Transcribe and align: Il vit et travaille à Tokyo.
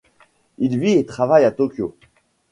Il 0.57 0.79
vit 0.79 0.93
et 0.93 1.05
travaille 1.05 1.45
à 1.45 1.51
Tokyo. 1.51 1.93